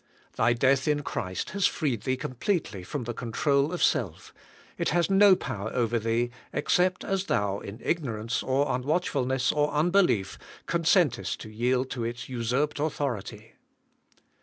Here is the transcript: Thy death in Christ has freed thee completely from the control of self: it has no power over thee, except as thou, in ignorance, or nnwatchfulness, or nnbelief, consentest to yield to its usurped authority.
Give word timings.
Thy 0.35 0.53
death 0.53 0.87
in 0.87 1.03
Christ 1.03 1.51
has 1.51 1.67
freed 1.67 2.01
thee 2.01 2.17
completely 2.17 2.83
from 2.83 3.03
the 3.03 3.13
control 3.13 3.71
of 3.71 3.83
self: 3.83 4.33
it 4.75 4.89
has 4.89 5.11
no 5.11 5.35
power 5.35 5.69
over 5.75 5.99
thee, 5.99 6.31
except 6.51 7.03
as 7.03 7.25
thou, 7.25 7.59
in 7.59 7.79
ignorance, 7.83 8.41
or 8.41 8.65
nnwatchfulness, 8.65 9.55
or 9.55 9.71
nnbelief, 9.71 10.37
consentest 10.65 11.39
to 11.41 11.51
yield 11.51 11.91
to 11.91 12.03
its 12.03 12.27
usurped 12.27 12.79
authority. 12.79 13.53